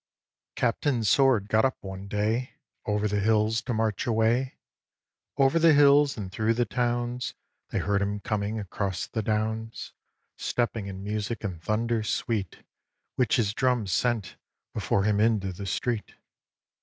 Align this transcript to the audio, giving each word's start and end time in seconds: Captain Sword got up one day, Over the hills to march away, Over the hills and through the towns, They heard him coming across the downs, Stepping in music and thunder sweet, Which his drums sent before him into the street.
Captain 0.55 1.03
Sword 1.03 1.47
got 1.47 1.63
up 1.63 1.77
one 1.83 2.07
day, 2.07 2.55
Over 2.87 3.07
the 3.07 3.19
hills 3.19 3.61
to 3.61 3.71
march 3.71 4.07
away, 4.07 4.57
Over 5.37 5.59
the 5.59 5.73
hills 5.75 6.17
and 6.17 6.31
through 6.31 6.55
the 6.55 6.65
towns, 6.65 7.35
They 7.69 7.77
heard 7.77 8.01
him 8.01 8.19
coming 8.19 8.59
across 8.59 9.05
the 9.05 9.21
downs, 9.21 9.93
Stepping 10.37 10.87
in 10.87 11.03
music 11.03 11.43
and 11.43 11.61
thunder 11.61 12.01
sweet, 12.01 12.63
Which 13.15 13.35
his 13.35 13.53
drums 13.53 13.91
sent 13.91 14.37
before 14.73 15.03
him 15.03 15.19
into 15.19 15.53
the 15.53 15.67
street. 15.67 16.15